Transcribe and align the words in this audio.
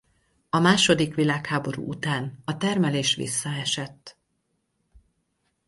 A 0.49 0.59
második 0.59 1.15
világháború 1.15 1.87
után 1.87 2.41
a 2.45 2.57
termelés 2.57 3.15
visszaesett. 3.15 4.17